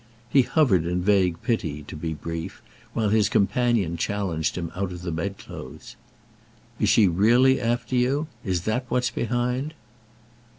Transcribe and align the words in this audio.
He 0.31 0.41
hovered 0.41 0.83
in 0.87 1.03
vague 1.03 1.43
pity, 1.43 1.83
to 1.83 1.95
be 1.95 2.11
brief, 2.15 2.63
while 2.93 3.09
his 3.09 3.29
companion 3.29 3.97
challenged 3.97 4.57
him 4.57 4.71
out 4.75 4.91
of 4.91 5.03
the 5.03 5.11
bedclothes. 5.11 5.95
"Is 6.79 6.89
she 6.89 7.07
really 7.07 7.61
after 7.61 7.95
you? 7.95 8.25
Is 8.43 8.61
that 8.63 8.85
what's 8.89 9.11
behind?" 9.11 9.75